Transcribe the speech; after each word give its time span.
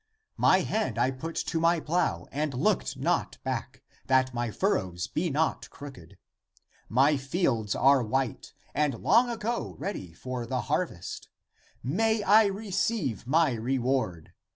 My 0.37 0.61
hand 0.61 0.97
I 0.97 1.11
put 1.11 1.35
to 1.35 1.59
my 1.59 1.79
plow 1.79 2.25
and 2.31 2.55
looked 2.55 2.97
not 2.97 3.37
back, 3.43 3.83
that 4.07 4.33
my 4.33 4.49
furrows 4.49 5.05
be 5.07 5.29
not 5.29 5.69
crooked. 5.69 6.17
My 6.89 7.17
fields 7.17 7.75
are 7.75 8.01
white 8.01 8.51
and 8.73 8.95
long 8.95 9.29
ago 9.29 9.75
ready 9.77 10.11
for 10.13 10.47
the 10.47 10.61
harvest. 10.61 11.29
May 11.83 12.23
I 12.23 12.45
receive 12.47 13.27
my 13.27 13.51
reward! 13.53 14.33